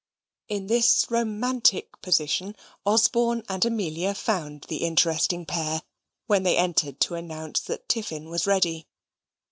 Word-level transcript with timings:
In 0.47 0.65
this 0.65 1.05
romantic 1.11 2.01
position 2.01 2.55
Osborne 2.87 3.43
and 3.47 3.63
Amelia 3.63 4.15
found 4.15 4.63
the 4.63 4.77
interesting 4.77 5.45
pair, 5.45 5.83
when 6.25 6.41
they 6.41 6.57
entered 6.57 6.99
to 7.01 7.13
announce 7.13 7.59
that 7.59 7.87
tiffin 7.87 8.27
was 8.27 8.47
ready. 8.47 8.87